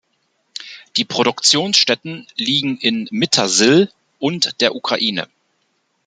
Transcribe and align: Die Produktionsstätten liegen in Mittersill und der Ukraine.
Die 0.97 1.05
Produktionsstätten 1.05 2.25
liegen 2.35 2.79
in 2.79 3.07
Mittersill 3.11 3.91
und 4.17 4.59
der 4.59 4.73
Ukraine. 4.73 5.27